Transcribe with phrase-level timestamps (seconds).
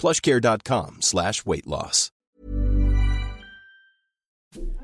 [0.00, 2.10] plushcare.com slash weight loss.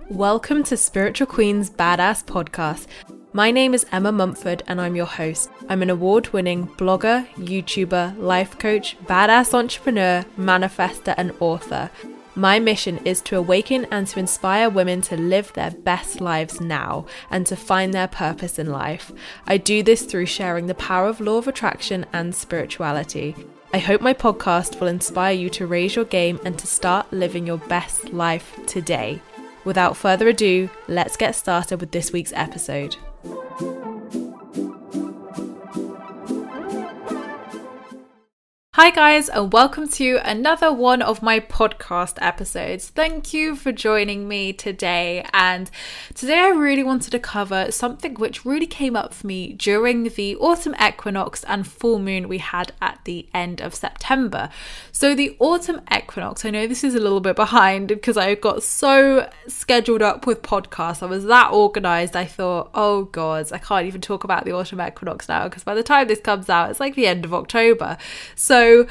[0.09, 2.87] Welcome to Spiritual Queen's Badass Podcast.
[3.33, 5.51] My name is Emma Mumford and I'm your host.
[5.69, 11.91] I'm an award winning blogger, YouTuber, life coach, badass entrepreneur, manifester, and author.
[12.37, 17.07] My mission is to awaken and to inspire women to live their best lives now
[17.31, 19.11] and to find their purpose in life.
[19.47, 23.35] I do this through sharing the power of law of attraction and spirituality.
[23.77, 27.47] I hope my podcast will inspire you to raise your game and to start living
[27.47, 29.21] your best life today.
[29.67, 32.97] Without further ado, let's get started with this week's episode.
[38.77, 42.91] Hi, guys, and welcome to another one of my podcast episodes.
[42.91, 45.25] Thank you for joining me today.
[45.33, 45.71] And
[46.15, 50.37] today, I really wanted to cover something which really came up for me during the
[50.37, 54.51] autumn equinox and full moon we had at the end of September.
[54.93, 58.63] So, the autumn equinox, I know this is a little bit behind because I got
[58.63, 61.03] so scheduled up with podcasts.
[61.03, 62.15] I was that organized.
[62.15, 65.75] I thought, oh, God, I can't even talk about the autumn equinox now because by
[65.75, 67.97] the time this comes out, it's like the end of October.
[68.35, 68.87] So, so,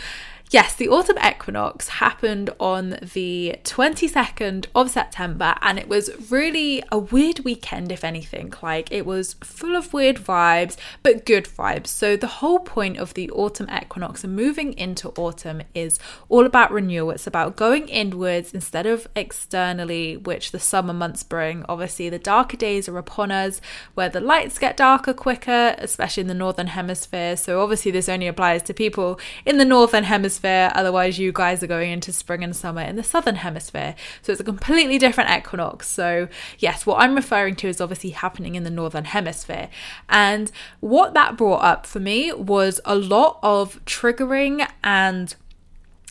[0.56, 6.98] yes, the autumn equinox happened on the 22nd of September, and it was really a
[6.98, 8.54] weird weekend, if anything.
[8.62, 11.88] Like, it was full of weird vibes, but good vibes.
[11.88, 16.00] So, the whole point of the autumn equinox and moving into autumn is
[16.30, 17.12] all about renewal.
[17.12, 21.66] It's about going inwards instead of externally, which the summer months bring.
[21.68, 23.60] Obviously, the darker days are upon us,
[23.94, 27.36] where the lights get darker quicker, especially in the northern hemisphere.
[27.36, 30.45] So, obviously, this only applies to people in the northern hemisphere.
[30.50, 33.96] Otherwise, you guys are going into spring and summer in the southern hemisphere.
[34.22, 35.88] So, it's a completely different equinox.
[35.88, 36.28] So,
[36.60, 39.70] yes, what I'm referring to is obviously happening in the northern hemisphere.
[40.10, 45.36] And what that brought up for me was a lot of triggering and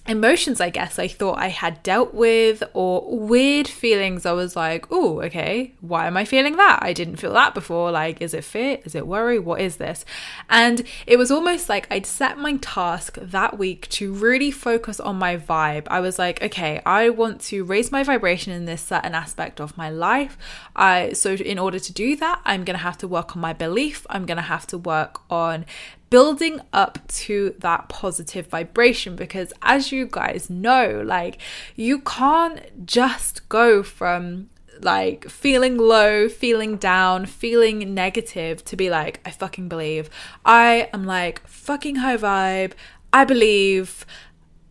[0.07, 4.27] emotions, I guess, I thought I had dealt with, or weird feelings.
[4.27, 6.81] I was like, oh, okay, why am I feeling that?
[6.83, 7.91] I didn't feel that before.
[7.91, 8.79] Like, is it fear?
[8.85, 9.39] Is it worry?
[9.39, 10.05] What is this?
[10.51, 15.17] And it was almost like I'd set my task that week to really focus on
[15.17, 15.87] my vibe.
[15.89, 19.77] I was like, okay, I want to raise my vibration in this certain aspect of
[19.79, 20.37] my life.
[20.77, 24.07] I so in order to do that, I'm gonna have to work on my belief.
[24.11, 25.65] I'm gonna have to work on
[26.15, 31.39] building up to that positive vibration because as you guys know like
[31.75, 34.49] you can't just go from
[34.81, 40.09] like feeling low, feeling down, feeling negative to be like, I fucking believe.
[40.45, 42.73] I am like fucking high vibe.
[43.13, 44.07] I believe.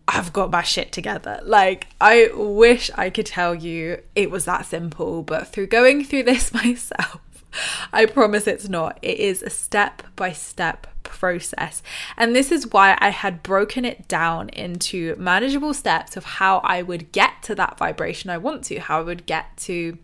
[0.05, 1.39] I've got my shit together.
[1.43, 6.23] Like, I wish I could tell you it was that simple, but through going through
[6.23, 7.21] this myself,
[7.93, 8.99] I promise it's not.
[9.01, 11.83] It is a step by step process.
[12.17, 16.81] And this is why I had broken it down into manageable steps of how I
[16.81, 19.97] would get to that vibration I want to, how I would get to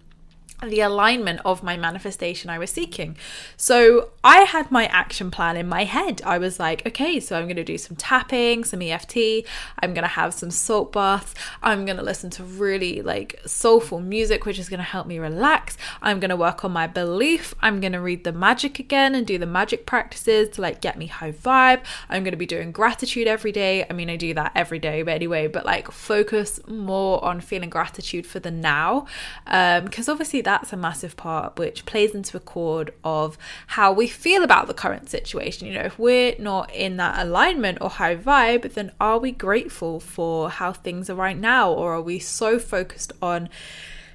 [0.61, 3.15] the alignment of my manifestation I was seeking.
[3.55, 6.21] So I had my action plan in my head.
[6.25, 9.45] I was like, okay, so I'm going to do some tapping, some EFT,
[9.79, 11.33] I'm going to have some salt baths,
[11.63, 15.19] I'm going to listen to really like soulful music, which is going to help me
[15.19, 15.77] relax.
[16.01, 17.55] I'm going to work on my belief.
[17.61, 20.97] I'm going to read the magic again and do the magic practices to like get
[20.97, 21.81] me high vibe.
[22.09, 23.85] I'm going to be doing gratitude every day.
[23.89, 27.69] I mean, I do that every day, but anyway, but like focus more on feeling
[27.69, 29.05] gratitude for the now.
[29.47, 33.37] Um, because obviously that's a massive part which plays into a chord of
[33.67, 35.67] how we feel about the current situation.
[35.67, 39.99] You know, if we're not in that alignment or high vibe, then are we grateful
[39.99, 41.71] for how things are right now?
[41.71, 43.47] Or are we so focused on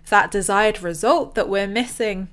[0.08, 2.28] that desired result that we're missing?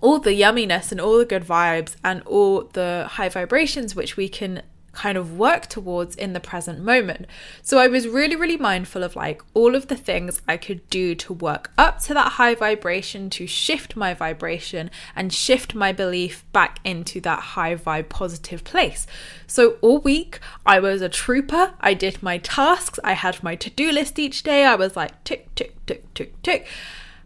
[0.00, 4.28] all the yumminess and all the good vibes and all the high vibrations which we
[4.28, 4.62] can
[4.92, 7.26] kind of work towards in the present moment.
[7.62, 11.14] So I was really, really mindful of like all of the things I could do
[11.16, 16.44] to work up to that high vibration, to shift my vibration and shift my belief
[16.52, 19.06] back into that high vibe positive place.
[19.46, 21.74] So all week I was a trooper.
[21.80, 22.98] I did my tasks.
[23.04, 24.64] I had my to do list each day.
[24.64, 26.66] I was like tick, tick, tick, tick, tick.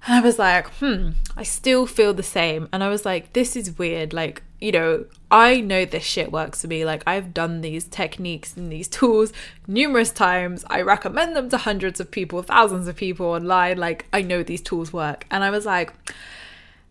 [0.06, 2.68] And I was like, hmm, I still feel the same.
[2.72, 4.12] And I was like, this is weird.
[4.12, 6.84] Like, you know, I know this shit works for me.
[6.84, 9.32] Like, I've done these techniques and these tools
[9.66, 10.64] numerous times.
[10.68, 13.78] I recommend them to hundreds of people, thousands of people online.
[13.78, 15.24] Like, I know these tools work.
[15.30, 15.92] And I was like,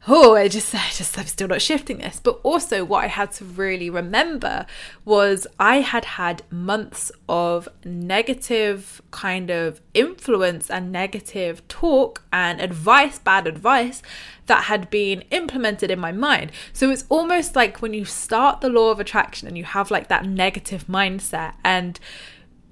[0.07, 2.19] oh, I just, I just, I'm still not shifting this.
[2.21, 4.65] But also, what I had to really remember
[5.06, 13.19] was I had had months of negative kind of influence and negative talk and advice,
[13.19, 14.01] bad advice
[14.48, 16.51] that had been implemented in my mind.
[16.74, 20.07] So it's almost like when you start the law of attraction and you have like
[20.09, 22.00] that negative mindset and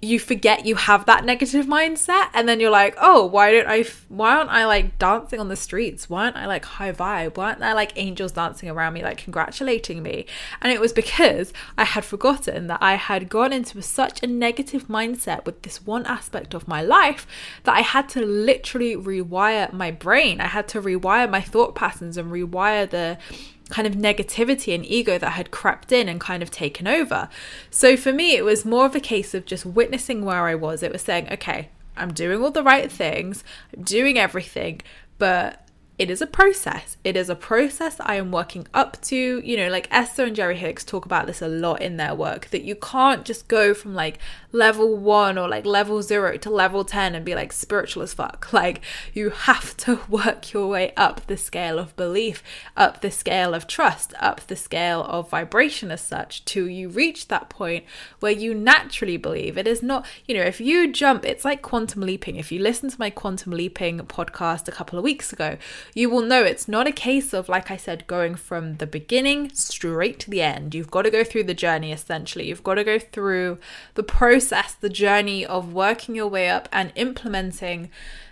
[0.02, 3.84] you forget you have that negative mindset and then you're like oh why don't i
[4.08, 6.10] why aren't i like dancing on the streets?
[6.10, 7.38] Why aren't i like high vibe?
[7.38, 10.26] Why aren't there like angels dancing around me like congratulating me?
[10.62, 14.88] And it was because i had forgotten that i had gone into such a negative
[14.88, 17.26] mindset with this one aspect of my life
[17.64, 20.42] that i had to literally rewire my brain.
[20.42, 23.18] I had to rewire my thought patterns and rewire the
[23.70, 27.30] kind of negativity and ego that had crept in and kind of taken over.
[27.70, 30.84] So for me, it was more of a case of just witnessing where I was.
[30.84, 33.44] It was saying, okay, I'm doing all the right things,
[33.76, 34.82] I'm doing everything,
[35.18, 35.68] but
[36.00, 36.96] it is a process.
[37.04, 39.42] It is a process I am working up to.
[39.46, 42.50] You know, like Esther and Jerry Hicks talk about this a lot in their work
[42.52, 44.18] that you can't just go from like
[44.54, 48.48] level one or like level zero to level 10 and be like spiritual as fuck.
[48.60, 48.82] Like,
[49.14, 52.44] you have to work your way up the scale of belief,
[52.76, 57.28] up the scale of trust, up the scale of vibration as such to you reach
[57.28, 57.86] that point
[58.20, 59.58] where you naturally believe.
[59.58, 62.36] It is not, you know, if you jump, it's like quantum leaping.
[62.36, 65.58] If you listen to my quantum leaping podcast a couple of weeks ago,
[65.94, 69.52] you will know it's not a case of, like I said, going from the beginning
[69.54, 70.76] straight to the end.
[70.76, 72.48] You've got to go through the journey essentially.
[72.48, 73.58] You've got to go through
[73.96, 77.90] the process, the journey of working your way up and implementing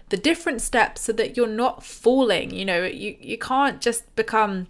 [0.09, 2.53] the different steps so that you're not falling.
[2.53, 4.67] You know, you, you can't just become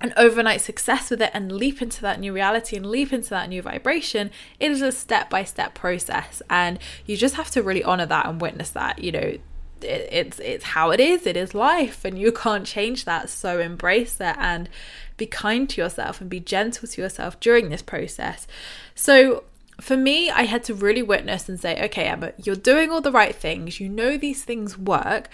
[0.00, 3.48] an overnight success with it and leap into that new reality and leap into that
[3.48, 4.30] new vibration
[4.60, 8.26] it is a step by step process and you just have to really honor that
[8.26, 9.36] and witness that you know
[9.84, 13.60] it, it's it's how it is it is life and you can't change that so
[13.60, 14.68] embrace it and
[15.16, 18.46] be kind to yourself and be gentle to yourself during this process
[18.94, 19.44] so
[19.80, 23.12] for me, I had to really witness and say, okay, Emma, you're doing all the
[23.12, 23.78] right things.
[23.78, 25.28] You know these things work,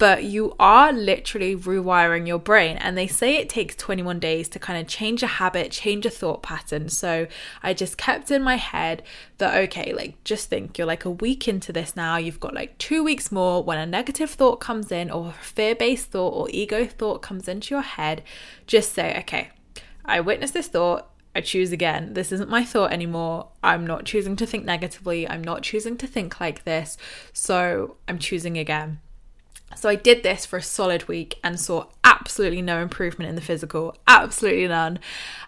[0.00, 2.78] but you are literally rewiring your brain.
[2.78, 6.10] And they say it takes 21 days to kind of change a habit, change a
[6.10, 6.88] thought pattern.
[6.88, 7.26] So
[7.62, 9.02] I just kept in my head
[9.36, 12.78] that, okay, like just think you're like a week into this now, you've got like
[12.78, 13.62] two weeks more.
[13.62, 17.74] When a negative thought comes in, or fear based thought, or ego thought comes into
[17.74, 18.22] your head,
[18.66, 19.50] just say, okay,
[20.06, 21.10] I witnessed this thought.
[21.36, 22.14] I choose again.
[22.14, 23.48] This isn't my thought anymore.
[23.62, 25.28] I'm not choosing to think negatively.
[25.28, 26.96] I'm not choosing to think like this.
[27.34, 29.00] So I'm choosing again.
[29.76, 33.40] So I did this for a solid week and saw absolutely no improvement in the
[33.40, 34.98] physical, absolutely none.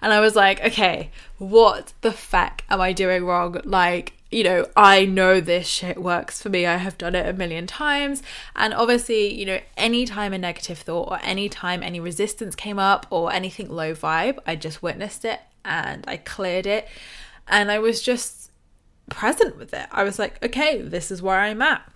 [0.01, 3.61] And I was like, okay, what the fuck am I doing wrong?
[3.65, 6.65] Like, you know, I know this shit works for me.
[6.65, 8.23] I have done it a million times.
[8.57, 13.33] And obviously, you know, anytime a negative thought or anytime any resistance came up or
[13.33, 16.89] anything low vibe, I just witnessed it and I cleared it.
[17.49, 18.51] And I was just
[19.11, 19.87] present with it.
[19.91, 21.92] I was like, okay, this is where I'm at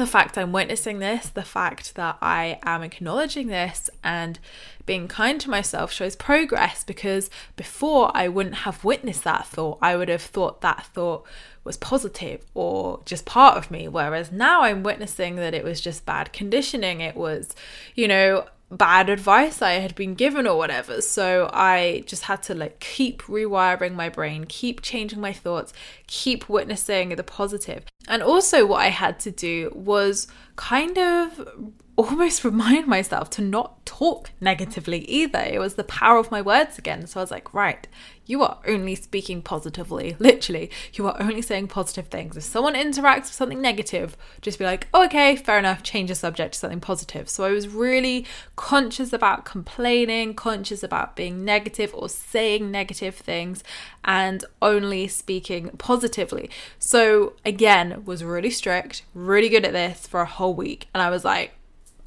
[0.00, 4.38] the fact I'm witnessing this, the fact that I am acknowledging this and
[4.86, 9.78] being kind to myself shows progress because before I wouldn't have witnessed that thought.
[9.80, 11.26] I would have thought that thought
[11.64, 13.88] was positive or just part of me.
[13.88, 17.00] Whereas now I'm witnessing that it was just bad conditioning.
[17.00, 17.54] It was,
[17.94, 18.46] you know,
[18.76, 21.00] bad advice I had been given or whatever.
[21.00, 25.72] So I just had to like keep rewiring my brain, keep changing my thoughts,
[26.06, 27.84] keep witnessing the positive.
[28.08, 30.26] And also, what I had to do was
[30.56, 35.40] kind of almost remind myself to not talk negatively either.
[35.40, 37.06] It was the power of my words again.
[37.06, 37.86] So I was like, right,
[38.26, 40.16] you are only speaking positively.
[40.18, 42.36] Literally, you are only saying positive things.
[42.36, 46.14] If someone interacts with something negative, just be like, oh, okay, fair enough, change the
[46.14, 47.28] subject to something positive.
[47.28, 53.62] So I was really conscious about complaining, conscious about being negative or saying negative things,
[54.04, 56.50] and only speaking positively.
[56.78, 60.88] So again, was really strict, really good at this for a whole week.
[60.94, 61.52] And I was like,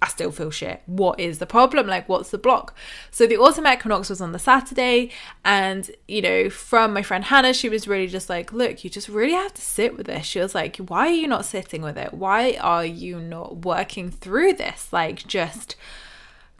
[0.02, 0.84] I still feel shit.
[0.86, 1.88] What is the problem?
[1.88, 2.76] Like, what's the block?
[3.10, 5.12] So the autumn equinox was on the Saturday,
[5.44, 9.10] and you know, from my friend Hannah, she was really just like, look, you just
[9.10, 10.26] really have to sit with this.
[10.26, 12.14] She was like, why are you not sitting with it?
[12.14, 14.94] Why are you not working through this?
[14.94, 15.76] Like, just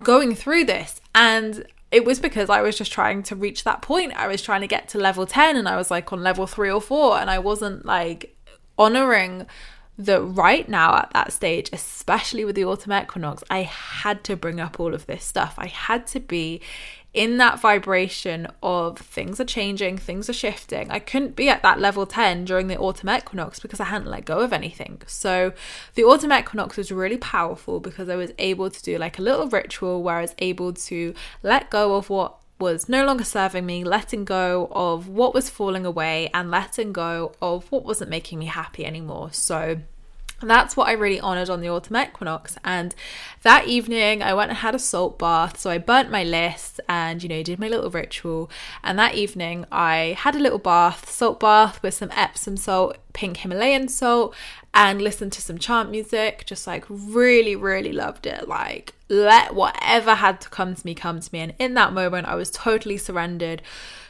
[0.04, 1.00] going through this.
[1.14, 4.14] And it was because I was just trying to reach that point.
[4.14, 6.72] I was trying to get to level 10 and I was like on level three
[6.72, 8.36] or four, and I wasn't like
[8.80, 9.46] honoring
[9.98, 14.60] that right now at that stage, especially with the autumn equinox, I had to bring
[14.60, 15.56] up all of this stuff.
[15.58, 16.62] I had to be
[17.14, 20.92] in that vibration of things are changing, things are shifting.
[20.92, 24.26] I couldn't be at that level 10 during the autumn equinox because I hadn't let
[24.26, 25.02] go of anything.
[25.08, 25.54] So
[25.96, 29.48] the autumn equinox was really powerful because I was able to do like a little
[29.48, 33.84] ritual where I was able to let go of what was no longer serving me,
[33.84, 38.46] letting go of what was falling away, and letting go of what wasn't making me
[38.46, 39.32] happy anymore.
[39.32, 39.82] So,
[40.42, 42.58] that's what I really honoured on the autumn equinox.
[42.64, 42.94] And
[43.42, 45.60] that evening, I went and had a salt bath.
[45.60, 48.50] So I burnt my list and, you know, did my little ritual.
[48.84, 53.38] And that evening, I had a little bath, salt bath with some Epsom salt, pink
[53.38, 54.36] Himalayan salt,
[54.78, 56.46] and listened to some chant music.
[56.46, 58.48] Just like really, really loved it.
[58.48, 61.40] Like, let whatever had to come to me come to me.
[61.40, 63.62] And in that moment, I was totally surrendered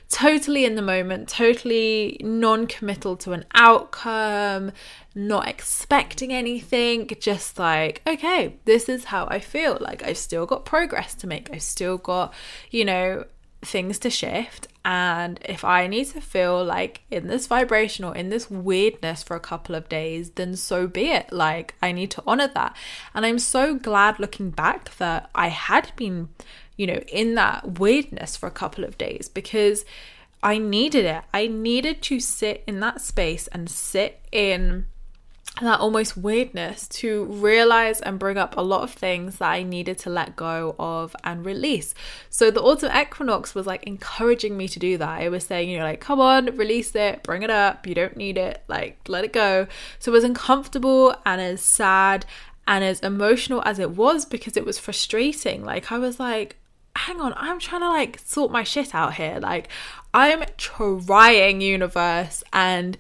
[0.10, 4.72] totally in the moment, totally non committal to an outcome,
[5.16, 9.78] not expecting anything, just like, okay, this is how I feel.
[9.80, 12.34] Like, I've still got progress to make, I've still got,
[12.72, 13.26] you know,
[13.62, 14.68] things to shift.
[14.86, 19.36] And if I need to feel like in this vibration or in this weirdness for
[19.36, 21.32] a couple of days, then so be it.
[21.32, 22.76] Like, I need to honor that.
[23.14, 26.30] And I'm so glad looking back that I had been,
[26.78, 29.84] you know, in that weirdness for a couple of days because
[30.42, 31.24] I needed it.
[31.34, 34.86] I needed to sit in that space and sit in
[35.66, 39.98] that almost weirdness to realize and bring up a lot of things that I needed
[40.00, 41.96] to let go of and release.
[42.30, 45.22] So the autumn equinox was like encouraging me to do that.
[45.22, 47.88] It was saying, you know, like, come on, release it, bring it up.
[47.88, 49.68] You don't need it, like, let it go.
[50.00, 52.26] So it was uncomfortable and as sad
[52.68, 55.64] and as emotional as it was because it was frustrating.
[55.64, 56.58] Like, I was like,
[56.96, 59.38] hang on, I'm trying to like sort my shit out here.
[59.40, 59.70] Like,
[60.14, 62.98] I'm trying, universe, and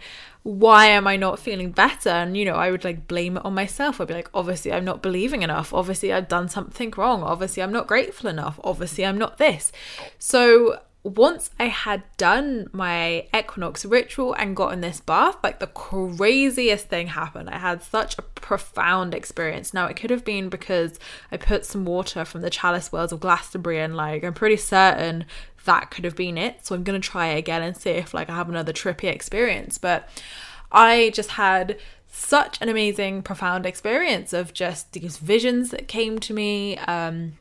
[0.47, 2.07] why am I not feeling better?
[2.07, 3.99] And, you know, I would like blame it on myself.
[3.99, 5.73] I'd be like, obviously, I'm not believing enough.
[5.73, 7.21] Obviously, I've done something wrong.
[7.21, 8.57] Obviously, I'm not grateful enough.
[8.63, 9.73] Obviously, I'm not this.
[10.19, 16.89] So, once I had done my equinox ritual and gotten this bath, like the craziest
[16.89, 17.49] thing happened.
[17.49, 19.73] I had such a profound experience.
[19.73, 20.99] Now, it could have been because
[21.31, 25.25] I put some water from the chalice wells of Glastonbury and, like, I'm pretty certain
[25.67, 26.65] that could have been it.
[26.65, 29.03] So I'm going to try it again and see if like I have another trippy
[29.03, 29.77] experience.
[29.77, 30.09] But
[30.71, 31.77] I just had
[32.07, 37.37] such an amazing, profound experience of just these visions that came to me, um,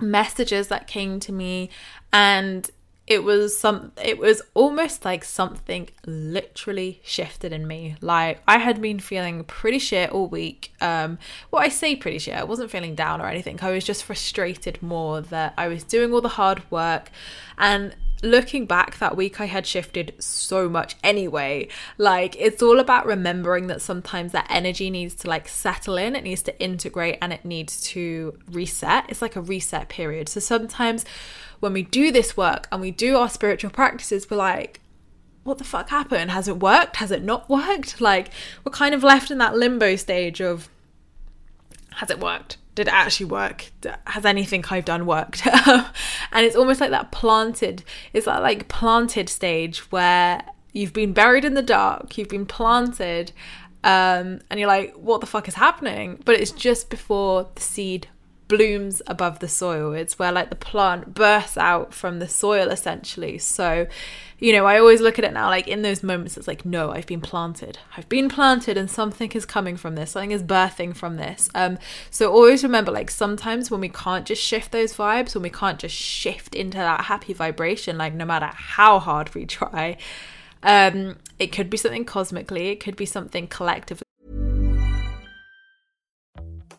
[0.00, 1.70] messages that came to me,
[2.12, 2.68] and
[3.06, 7.96] it was some it was almost like something literally shifted in me.
[8.00, 10.72] Like i had been feeling pretty shit all week.
[10.80, 11.18] Um
[11.50, 12.34] well i say pretty shit.
[12.34, 13.58] I wasn't feeling down or anything.
[13.62, 17.10] I was just frustrated more that i was doing all the hard work.
[17.58, 21.68] And looking back that week i had shifted so much anyway.
[21.98, 26.16] Like it's all about remembering that sometimes that energy needs to like settle in.
[26.16, 29.04] It needs to integrate and it needs to reset.
[29.10, 30.28] It's like a reset period.
[30.28, 31.04] So sometimes
[31.60, 34.80] when we do this work and we do our spiritual practices, we're like,
[35.44, 36.30] what the fuck happened?
[36.32, 36.96] Has it worked?
[36.96, 38.00] Has it not worked?
[38.00, 38.30] Like,
[38.64, 40.68] we're kind of left in that limbo stage of,
[41.92, 42.58] has it worked?
[42.74, 43.70] Did it actually work?
[44.06, 45.46] Has anything I've done worked?
[45.66, 45.86] and
[46.34, 51.54] it's almost like that planted, it's that like planted stage where you've been buried in
[51.54, 53.32] the dark, you've been planted,
[53.82, 56.20] um, and you're like, what the fuck is happening?
[56.24, 58.08] But it's just before the seed
[58.48, 59.92] blooms above the soil.
[59.92, 63.38] It's where like the plant bursts out from the soil essentially.
[63.38, 63.86] So,
[64.38, 66.90] you know, I always look at it now like in those moments it's like, no,
[66.92, 67.78] I've been planted.
[67.96, 70.12] I've been planted and something is coming from this.
[70.12, 71.48] Something is birthing from this.
[71.54, 71.78] Um
[72.10, 75.78] so always remember like sometimes when we can't just shift those vibes, when we can't
[75.78, 79.96] just shift into that happy vibration like no matter how hard we try,
[80.62, 84.05] um it could be something cosmically, it could be something collectively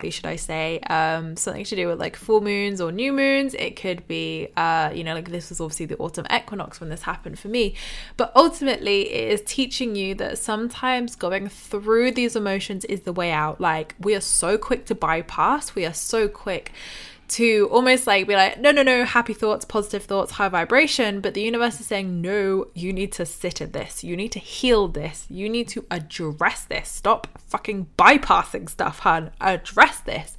[0.00, 3.52] Should I say, um, something to do with like full moons or new moons.
[3.54, 7.02] It could be, uh, you know, like this was obviously the autumn equinox when this
[7.02, 7.74] happened for me.
[8.16, 13.32] But ultimately, it is teaching you that sometimes going through these emotions is the way
[13.32, 13.60] out.
[13.60, 16.70] Like, we are so quick to bypass, we are so quick
[17.28, 21.20] to almost like be like, no, no, no, happy thoughts, positive thoughts, high vibration.
[21.20, 24.02] But the universe is saying, no, you need to sit at this.
[24.02, 25.26] You need to heal this.
[25.28, 26.88] You need to address this.
[26.88, 29.30] Stop fucking bypassing stuff, hun.
[29.40, 30.36] Address this.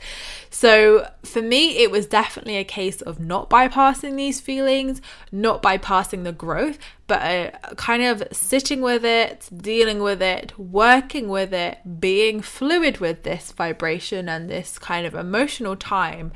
[0.49, 6.23] So for me, it was definitely a case of not bypassing these feelings, not bypassing
[6.23, 6.79] the growth,
[7.09, 12.99] but uh, kind of sitting with it, dealing with it, working with it, being fluid
[12.99, 16.31] with this vibration and this kind of emotional time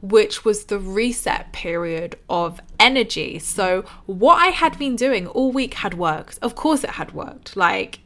[0.00, 3.38] which was the reset period of energy.
[3.38, 6.38] So, what I had been doing all week had worked.
[6.42, 7.56] Of course, it had worked.
[7.56, 8.00] Like,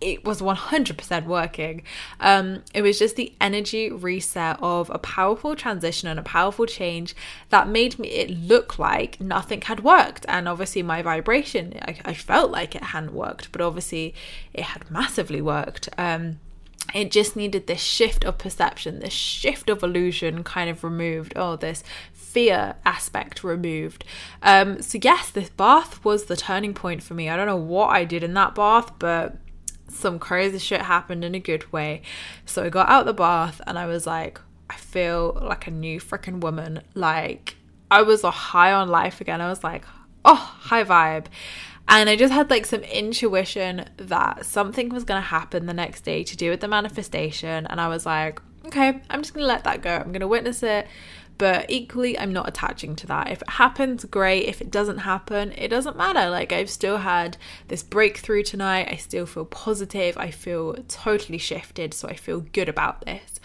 [0.00, 1.82] it was 100% working.
[2.20, 7.14] Um, it was just the energy reset of a powerful transition and a powerful change
[7.50, 10.26] that made me it look like nothing had worked.
[10.28, 14.14] And obviously, my vibration, I, I felt like it hadn't worked, but obviously,
[14.52, 15.88] it had massively worked.
[15.96, 16.38] Um,
[16.92, 21.32] it just needed this shift of perception, this shift of illusion kind of removed.
[21.34, 24.04] Oh, this fear aspect removed.
[24.42, 27.28] Um, so, yes, this bath was the turning point for me.
[27.28, 29.36] I don't know what I did in that bath, but
[29.94, 32.02] some crazy shit happened in a good way.
[32.44, 36.00] So, I got out the bath and I was like, I feel like a new
[36.00, 36.82] freaking woman.
[36.94, 37.56] Like,
[37.90, 39.40] I was a high on life again.
[39.40, 39.84] I was like,
[40.24, 41.26] oh, high vibe.
[41.86, 46.00] And I just had like some intuition that something was going to happen the next
[46.00, 47.66] day to do with the manifestation.
[47.66, 49.94] And I was like, okay, I'm just going to let that go.
[49.94, 50.86] I'm going to witness it.
[51.36, 53.30] But equally, I'm not attaching to that.
[53.30, 54.46] If it happens, great.
[54.46, 56.30] If it doesn't happen, it doesn't matter.
[56.30, 57.36] Like, I've still had
[57.68, 58.88] this breakthrough tonight.
[58.90, 60.16] I still feel positive.
[60.16, 61.92] I feel totally shifted.
[61.92, 63.40] So I feel good about this.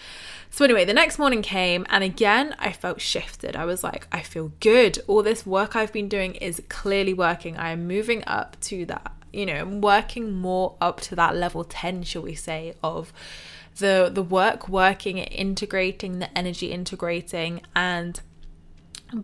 [0.52, 3.56] So, anyway, the next morning came, and again, I felt shifted.
[3.56, 5.00] I was like, I feel good.
[5.08, 7.56] All this work I've been doing is clearly working.
[7.56, 11.64] I am moving up to that, you know, I'm working more up to that level
[11.64, 13.14] 10, shall we say, of
[13.80, 18.22] the the work working integrating the energy integrating and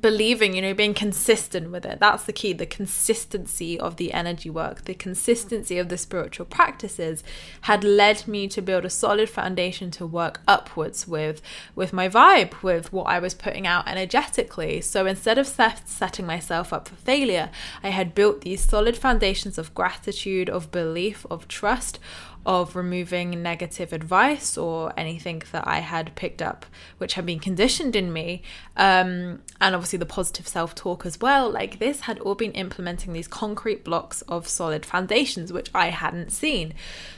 [0.01, 1.99] believing, you know, being consistent with it.
[1.99, 2.53] That's the key.
[2.53, 7.23] The consistency of the energy work, the consistency of the spiritual practices
[7.61, 11.41] had led me to build a solid foundation to work upwards with
[11.75, 14.81] with my vibe, with what I was putting out energetically.
[14.81, 17.49] So instead of set, setting myself up for failure,
[17.83, 21.99] I had built these solid foundations of gratitude, of belief, of trust,
[22.45, 26.65] of removing negative advice or anything that I had picked up,
[26.97, 28.43] which had been conditioned in me,
[28.77, 31.49] um, and obviously the positive self talk as well.
[31.49, 36.31] Like this had all been implementing these concrete blocks of solid foundations, which I hadn't
[36.31, 36.73] seen.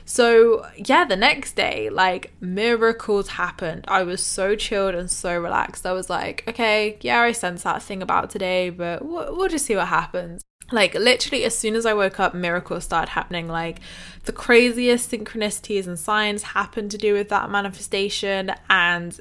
[0.06, 3.86] So, yeah, the next day, like miracles happened.
[3.88, 5.86] I was so chilled and so relaxed.
[5.86, 9.66] I was like, okay, yeah, I sense that thing about today, but we'll, we'll just
[9.66, 13.48] see what happens like literally as soon as i woke up miracles started happening.
[13.48, 13.80] Like
[14.26, 19.20] the craziest synchronicities and signs happened to do with that manifestation and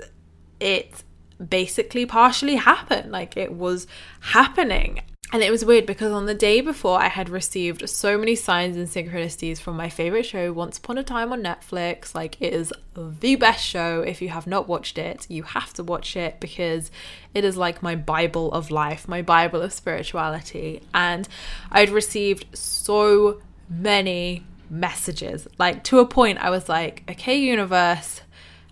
[0.60, 1.04] it
[1.48, 3.12] basically partially happened.
[3.12, 3.86] Like it was
[4.20, 8.36] happening and it was weird because on the day before, I had received so many
[8.36, 12.14] signs and synchronicities from my favorite show, Once Upon a Time on Netflix.
[12.14, 14.02] Like, it is the best show.
[14.02, 16.92] If you have not watched it, you have to watch it because
[17.34, 20.80] it is like my Bible of life, my Bible of spirituality.
[20.94, 21.28] And
[21.72, 25.48] I'd received so many messages.
[25.58, 28.20] Like, to a point, I was like, okay, universe,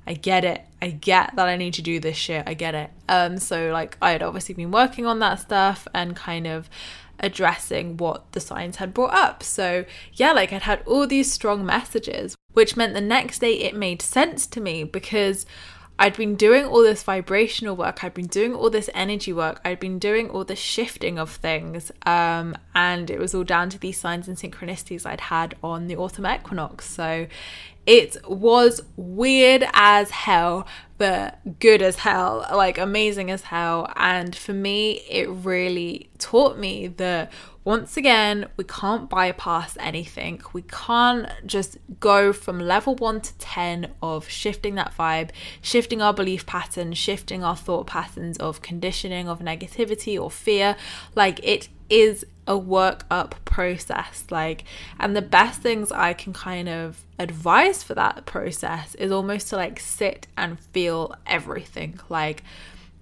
[0.06, 0.62] I get it.
[0.82, 2.44] I get that I need to do this shit.
[2.46, 2.90] I get it.
[3.08, 6.68] Um, so like I had obviously been working on that stuff and kind of
[7.20, 9.42] addressing what the signs had brought up.
[9.42, 13.74] So, yeah, like I'd had all these strong messages, which meant the next day it
[13.74, 15.46] made sense to me because
[15.96, 19.78] I'd been doing all this vibrational work, I'd been doing all this energy work, I'd
[19.78, 23.98] been doing all the shifting of things, um, and it was all down to these
[23.98, 26.90] signs and synchronicities I'd had on the autumn equinox.
[26.90, 27.28] So
[27.86, 30.66] it was weird as hell,
[30.98, 33.92] but good as hell, like amazing as hell.
[33.94, 37.30] And for me, it really taught me that
[37.64, 40.42] once again, we can't bypass anything.
[40.52, 45.30] We can't just go from level one to 10 of shifting that vibe,
[45.62, 50.76] shifting our belief patterns, shifting our thought patterns of conditioning, of negativity or fear.
[51.14, 54.24] Like it is a work up process.
[54.30, 54.64] Like,
[55.00, 59.56] and the best things I can kind of advise for that process is almost to
[59.56, 61.98] like sit and feel everything.
[62.10, 62.42] Like,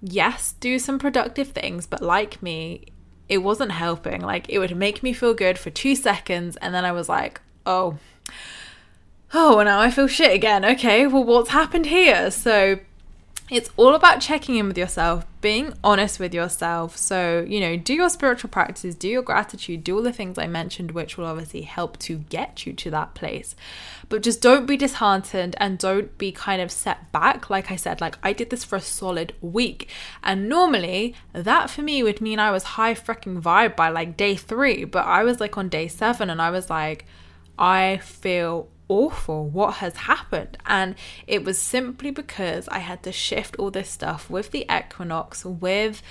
[0.01, 2.92] yes, do some productive things, but like me,
[3.33, 4.21] it wasn't helping.
[4.21, 7.41] Like it would make me feel good for two seconds, and then I was like,
[7.65, 7.97] oh,
[9.33, 10.63] oh, now I feel shit again.
[10.63, 12.29] Okay, well, what's happened here?
[12.31, 12.79] So
[13.51, 16.95] it's all about checking in with yourself, being honest with yourself.
[16.95, 20.47] So, you know, do your spiritual practices, do your gratitude, do all the things I
[20.47, 23.53] mentioned, which will obviously help to get you to that place.
[24.07, 27.49] But just don't be disheartened and don't be kind of set back.
[27.49, 29.89] Like I said, like I did this for a solid week.
[30.23, 34.35] And normally that for me would mean I was high freaking vibe by like day
[34.35, 34.85] three.
[34.85, 37.05] But I was like on day seven and I was like,
[37.59, 39.47] I feel awful.
[39.47, 40.57] What has happened?
[40.65, 40.95] And
[41.27, 46.01] it was simply because I had to shift all this stuff with the equinox, with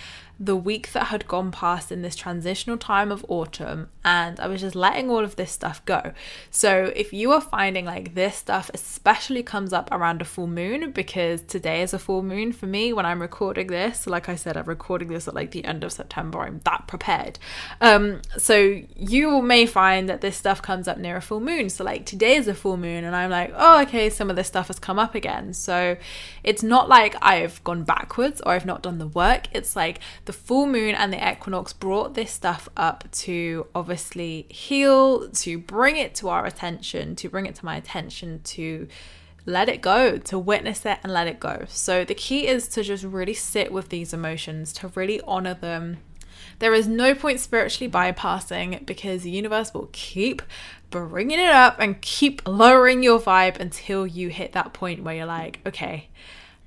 [0.44, 4.61] the week that had gone past in this transitional time of autumn and I was
[4.61, 6.12] just letting all of this stuff go.
[6.50, 10.90] So if you are finding like this stuff especially comes up around a full moon
[10.90, 14.09] because today is a full moon for me when I'm recording this.
[14.09, 16.40] Like I said, I'm recording this at like the end of September.
[16.40, 17.38] I'm that prepared.
[17.81, 21.70] Um so you may find that this stuff comes up near a full moon.
[21.70, 24.48] So like today is a full moon and I'm like, "Oh, okay, some of this
[24.48, 25.96] stuff has come up again." So
[26.42, 29.46] it's not like I've gone backwards or I've not done the work.
[29.52, 35.29] It's like the full moon and the equinox brought this stuff up to obviously heal,
[35.29, 38.88] to bring it to our attention, to bring it to my attention, to
[39.45, 41.64] let it go, to witness it and let it go.
[41.68, 45.99] So the key is to just really sit with these emotions, to really honor them.
[46.59, 50.42] There is no point spiritually bypassing because the universe will keep
[50.90, 55.27] bringing it up and keep lowering your vibe until you hit that point where you're
[55.27, 56.09] like, okay,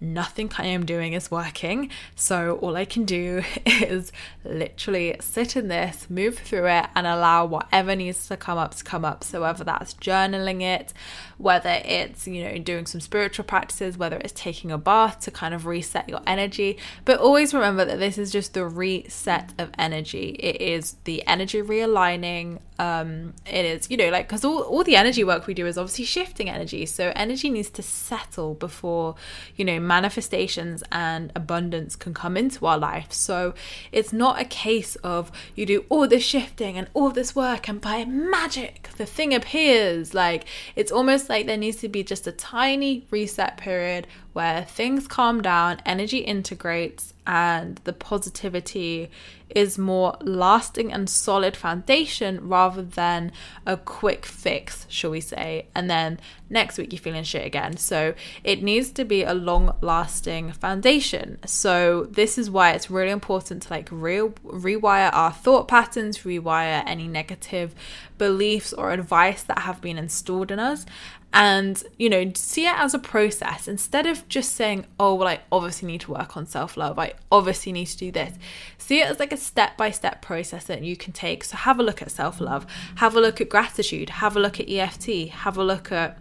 [0.01, 1.89] nothing I am doing is working.
[2.15, 4.11] So all I can do is
[4.43, 8.83] literally sit in this, move through it, and allow whatever needs to come up to
[8.83, 9.23] come up.
[9.23, 10.93] So whether that's journaling it,
[11.37, 15.53] whether it's, you know, doing some spiritual practices, whether it's taking a bath to kind
[15.53, 16.77] of reset your energy.
[17.03, 20.29] But always remember that this is just the reset of energy.
[20.39, 22.59] It is the energy realigning.
[22.77, 25.77] Um, it is, you know, like because all, all the energy work we do is
[25.77, 26.85] obviously shifting energy.
[26.85, 29.15] So energy needs to settle before,
[29.55, 33.13] you know, manifestations and abundance can come into our life.
[33.13, 33.53] So
[33.91, 37.79] it's not a case of you do all this shifting and all this work and
[37.79, 40.13] by magic the thing appears.
[40.13, 45.07] Like it's almost like there needs to be just a tiny reset period where things
[45.07, 49.09] calm down, energy integrates, and the positivity
[49.49, 53.31] is more lasting and solid foundation rather than
[53.65, 55.67] a quick fix, shall we say.
[55.75, 57.77] And then next week you're feeling shit again.
[57.77, 61.37] So it needs to be a long lasting foundation.
[61.45, 66.83] So this is why it's really important to like re- rewire our thought patterns, rewire
[66.85, 67.75] any negative
[68.17, 70.85] beliefs or advice that have been installed in us.
[71.33, 75.41] And you know see it as a process instead of just saying oh well i
[75.51, 76.97] obviously need to work on self-love.
[76.97, 78.37] I obviously need to do this.
[78.77, 81.43] See it as like a step-by-step process that you can take.
[81.43, 82.65] So have a look at self-love.
[82.95, 84.09] Have a look at gratitude.
[84.09, 86.17] Have a look at eft have a look at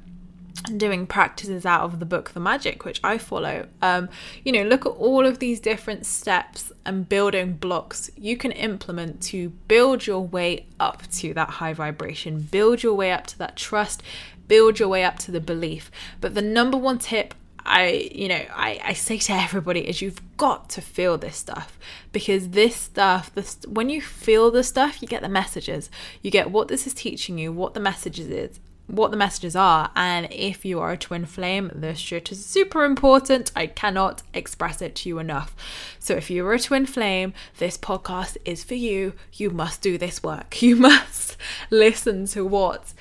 [0.76, 4.08] doing practices out of the book the magic which i follow um,
[4.44, 9.20] you know look at all of these different steps and building blocks you can implement
[9.20, 13.56] to build your way up to that high vibration build your way up to that
[13.56, 14.02] trust
[14.48, 15.90] build your way up to the belief.
[16.20, 17.34] But the number one tip
[17.66, 21.78] I, you know, I, I say to everybody is you've got to feel this stuff
[22.12, 25.88] because this stuff, this when you feel the stuff, you get the messages.
[26.20, 29.90] You get what this is teaching you, what the messages is, what the messages are,
[29.96, 33.50] and if you are a twin flame, this shit is super important.
[33.56, 35.54] I cannot express it to you enough.
[35.98, 39.14] So if you are a twin flame, this podcast is for you.
[39.32, 40.60] You must do this work.
[40.64, 41.36] You must
[41.70, 42.94] listen to what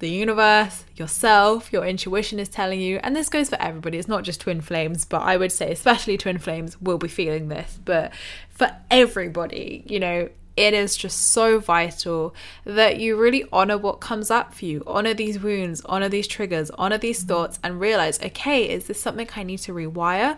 [0.00, 3.98] the universe, yourself, your intuition is telling you, and this goes for everybody.
[3.98, 7.48] It's not just twin flames, but I would say, especially twin flames, will be feeling
[7.48, 7.78] this.
[7.84, 8.12] But
[8.48, 10.28] for everybody, you know,
[10.60, 15.14] it is just so vital that you really honor what comes up for you, honor
[15.14, 17.28] these wounds, honor these triggers, honor these mm-hmm.
[17.28, 20.36] thoughts, and realize okay, is this something I need to rewire?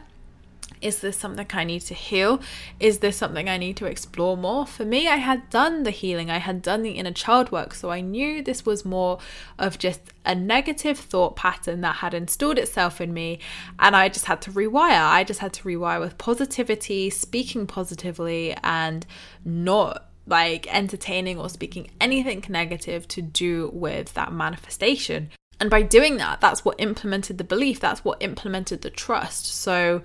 [0.80, 2.40] Is this something I need to heal?
[2.78, 4.64] Is this something I need to explore more?
[4.64, 7.90] For me, I had done the healing, I had done the inner child work, so
[7.90, 9.18] I knew this was more
[9.58, 13.40] of just a negative thought pattern that had installed itself in me,
[13.80, 15.04] and I just had to rewire.
[15.04, 19.04] I just had to rewire with positivity, speaking positively, and
[19.44, 25.30] not like entertaining or speaking anything negative to do with that manifestation.
[25.60, 29.46] And by doing that, that's what implemented the belief, that's what implemented the trust.
[29.46, 30.02] So,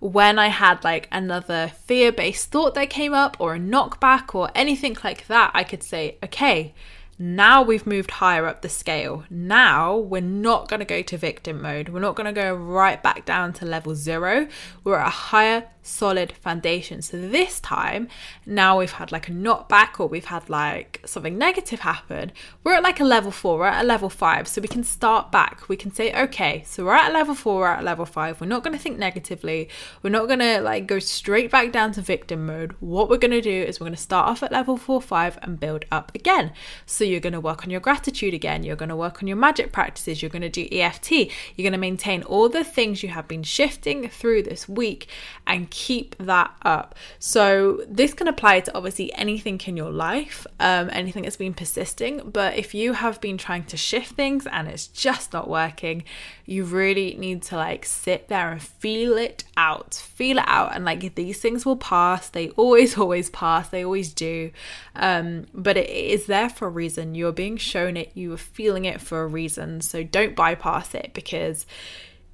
[0.00, 4.50] when I had like another fear based thought that came up or a knockback or
[4.54, 6.74] anything like that, I could say, okay,
[7.18, 9.24] now we've moved higher up the scale.
[9.30, 11.88] Now we're not going to go to victim mode.
[11.88, 14.48] We're not going to go right back down to level zero.
[14.82, 17.02] We're at a higher solid foundation.
[17.02, 18.08] So this time,
[18.46, 22.32] now we've had like a knockback or we've had like something negative happen,
[22.64, 24.48] we're at like a level four, we're at a level five.
[24.48, 25.68] So we can start back.
[25.68, 28.40] We can say, okay, so we're at a level four, we're at a level five.
[28.40, 29.68] We're not going to think negatively.
[30.02, 32.74] We're not going to like go straight back down to victim mode.
[32.80, 35.38] What we're going to do is we're going to start off at level four, five
[35.42, 36.52] and build up again.
[36.86, 38.62] So you're going to work on your gratitude again.
[38.62, 40.22] You're going to work on your magic practices.
[40.22, 41.10] You're going to do EFT.
[41.10, 45.08] You're going to maintain all the things you have been shifting through this week
[45.46, 46.94] and keep that up.
[47.18, 52.30] So, this can apply to obviously anything in your life, um, anything that's been persisting.
[52.30, 56.04] But if you have been trying to shift things and it's just not working,
[56.46, 60.76] you really need to like sit there and feel it out, feel it out.
[60.76, 64.52] And like these things will pass, they always, always pass, they always do.
[64.94, 67.16] Um, but it is there for a reason.
[67.16, 69.80] You're being shown it, you are feeling it for a reason.
[69.80, 71.66] So, don't bypass it because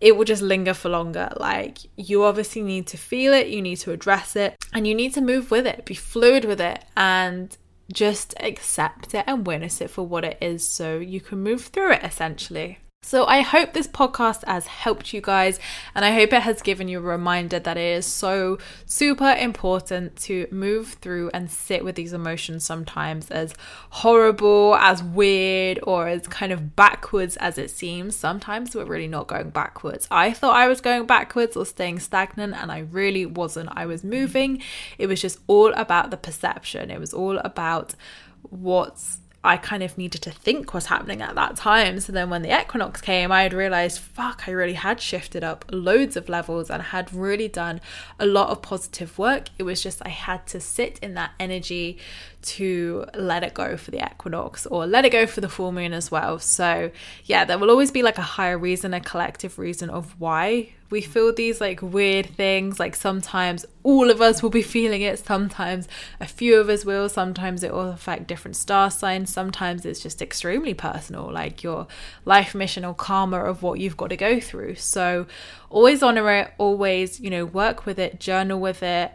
[0.00, 1.30] it will just linger for longer.
[1.38, 5.14] Like, you obviously need to feel it, you need to address it, and you need
[5.14, 7.56] to move with it, be fluid with it, and
[7.92, 11.92] just accept it and witness it for what it is so you can move through
[11.92, 12.78] it essentially.
[13.02, 15.58] So, I hope this podcast has helped you guys,
[15.94, 20.16] and I hope it has given you a reminder that it is so super important
[20.24, 23.54] to move through and sit with these emotions sometimes, as
[23.88, 28.14] horrible, as weird, or as kind of backwards as it seems.
[28.14, 30.06] Sometimes we're really not going backwards.
[30.10, 33.70] I thought I was going backwards or staying stagnant, and I really wasn't.
[33.72, 34.62] I was moving.
[34.98, 37.94] It was just all about the perception, it was all about
[38.42, 41.98] what's I kind of needed to think was happening at that time.
[42.00, 45.64] So then when the equinox came, I had realized, fuck, I really had shifted up
[45.72, 47.80] loads of levels and had really done
[48.18, 49.48] a lot of positive work.
[49.58, 51.96] It was just I had to sit in that energy
[52.42, 55.94] to let it go for the equinox or let it go for the full moon
[55.94, 56.38] as well.
[56.38, 56.90] So,
[57.24, 61.00] yeah, there will always be like a higher reason, a collective reason of why we
[61.00, 62.80] feel these like weird things.
[62.80, 65.88] Like sometimes all of us will be feeling it, sometimes
[66.20, 70.20] a few of us will, sometimes it will affect different star signs, sometimes it's just
[70.20, 71.86] extremely personal, like your
[72.24, 74.74] life mission or karma of what you've got to go through.
[74.74, 75.26] So,
[75.70, 79.12] always honor it, always, you know, work with it, journal with it,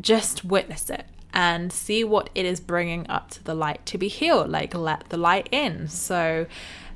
[0.00, 4.08] just witness it and see what it is bringing up to the light to be
[4.08, 5.86] healed, like let the light in.
[5.88, 6.46] So,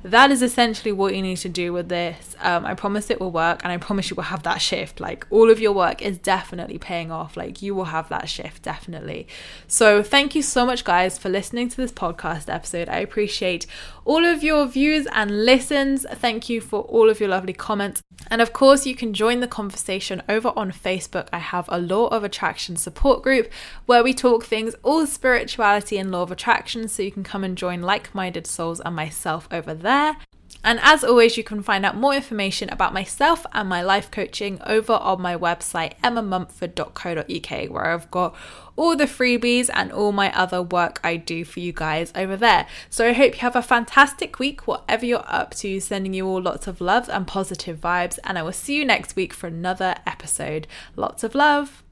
[0.03, 2.35] that is essentially what you need to do with this.
[2.41, 4.99] Um, I promise it will work, and I promise you will have that shift.
[4.99, 7.37] Like all of your work is definitely paying off.
[7.37, 9.27] Like you will have that shift, definitely.
[9.67, 12.89] So, thank you so much, guys, for listening to this podcast episode.
[12.89, 13.65] I appreciate
[14.05, 16.05] all of your views and listens.
[16.11, 18.01] Thank you for all of your lovely comments.
[18.29, 21.27] And of course, you can join the conversation over on Facebook.
[21.31, 23.51] I have a Law of Attraction support group
[23.85, 26.87] where we talk things all spirituality and law of attraction.
[26.87, 29.92] So you can come and join like minded souls and myself over there.
[30.65, 34.61] And as always, you can find out more information about myself and my life coaching
[34.65, 38.33] over on my website, emmamumford.co.uk, where I've got
[38.77, 42.65] all the freebies and all my other work I do for you guys over there.
[42.89, 46.41] So I hope you have a fantastic week, whatever you're up to, sending you all
[46.41, 48.17] lots of love and positive vibes.
[48.23, 50.65] And I will see you next week for another episode.
[50.95, 51.83] Lots of love.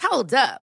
[0.00, 0.63] Hold up.